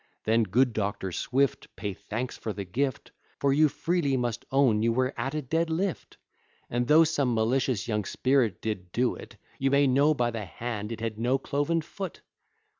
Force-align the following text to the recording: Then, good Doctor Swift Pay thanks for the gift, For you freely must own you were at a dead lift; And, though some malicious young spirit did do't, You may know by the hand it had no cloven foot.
Then, 0.23 0.41
good 0.41 0.73
Doctor 0.73 1.11
Swift 1.11 1.67
Pay 1.75 1.93
thanks 1.93 2.35
for 2.35 2.53
the 2.53 2.65
gift, 2.65 3.11
For 3.37 3.53
you 3.53 3.69
freely 3.69 4.17
must 4.17 4.45
own 4.51 4.81
you 4.81 4.91
were 4.91 5.13
at 5.15 5.35
a 5.35 5.43
dead 5.43 5.69
lift; 5.69 6.17
And, 6.71 6.87
though 6.87 7.03
some 7.03 7.35
malicious 7.35 7.87
young 7.87 8.05
spirit 8.05 8.63
did 8.63 8.91
do't, 8.93 9.35
You 9.59 9.69
may 9.69 9.85
know 9.85 10.15
by 10.15 10.31
the 10.31 10.45
hand 10.45 10.91
it 10.91 11.01
had 11.01 11.19
no 11.19 11.37
cloven 11.37 11.81
foot. 11.81 12.21